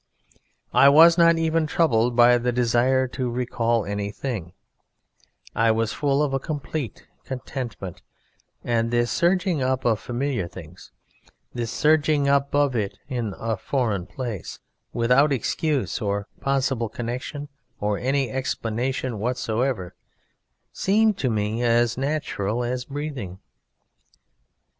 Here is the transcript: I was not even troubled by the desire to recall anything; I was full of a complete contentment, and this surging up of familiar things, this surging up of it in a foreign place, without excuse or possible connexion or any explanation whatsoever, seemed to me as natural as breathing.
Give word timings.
I 0.73 0.89
was 0.89 1.15
not 1.15 1.37
even 1.37 1.67
troubled 1.67 2.15
by 2.15 2.39
the 2.39 2.51
desire 2.51 3.07
to 3.09 3.29
recall 3.29 3.85
anything; 3.85 4.53
I 5.53 5.69
was 5.69 5.93
full 5.93 6.23
of 6.23 6.33
a 6.33 6.39
complete 6.39 7.05
contentment, 7.23 8.01
and 8.63 8.89
this 8.89 9.11
surging 9.11 9.61
up 9.61 9.85
of 9.85 9.99
familiar 9.99 10.47
things, 10.47 10.91
this 11.53 11.69
surging 11.69 12.27
up 12.27 12.55
of 12.55 12.75
it 12.75 12.97
in 13.09 13.35
a 13.37 13.55
foreign 13.55 14.07
place, 14.07 14.57
without 14.91 15.31
excuse 15.31 16.01
or 16.01 16.27
possible 16.39 16.89
connexion 16.89 17.47
or 17.79 17.99
any 17.99 18.31
explanation 18.31 19.19
whatsoever, 19.19 19.93
seemed 20.73 21.15
to 21.19 21.29
me 21.29 21.61
as 21.61 21.95
natural 21.95 22.63
as 22.63 22.85
breathing. 22.85 23.37